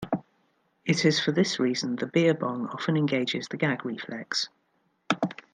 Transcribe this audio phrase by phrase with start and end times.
[0.83, 4.49] It is for this reason the beer bong often engages the gag reflex.